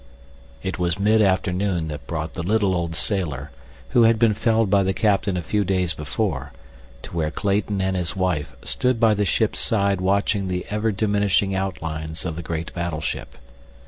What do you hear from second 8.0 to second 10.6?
wife stood by the ship's side watching